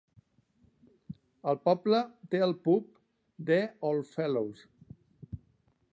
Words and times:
El 1.51 1.59
poble 1.69 1.99
té 2.33 2.41
el 2.47 2.55
pub 2.69 2.89
The 3.51 3.61
Oddfellows. 3.91 4.65